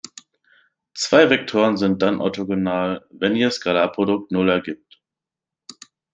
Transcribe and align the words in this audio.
Zwei 0.95 1.29
Vektoren 1.29 1.77
sind 1.77 2.01
dann 2.01 2.21
orthogonal, 2.21 3.05
wenn 3.11 3.35
ihr 3.35 3.51
Skalarprodukt 3.51 4.31
null 4.31 4.49
ergibt. 4.49 4.99